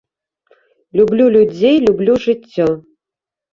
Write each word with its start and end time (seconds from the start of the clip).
Люблю 1.01 1.27
людзей, 1.37 1.77
люблю 1.89 2.19
жыццё. 2.27 2.69